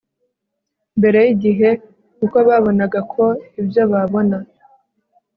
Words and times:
mbere 0.99 1.17
yigihe 1.27 1.69
kuko 2.17 2.37
babonaga 2.47 2.99
ko 3.13 3.25
ibyo 3.61 3.83
babona 3.91 4.37